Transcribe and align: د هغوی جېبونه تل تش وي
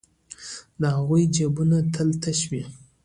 د 0.79 0.81
هغوی 0.95 1.23
جېبونه 1.35 1.77
تل 1.93 2.09
تش 2.21 2.39
وي 2.49 2.63